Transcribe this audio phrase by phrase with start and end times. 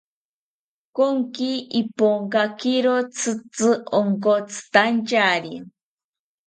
[0.95, 1.51] Konki
[1.81, 3.69] Iponkakiro tzitzi
[3.99, 5.55] onkotzitantyari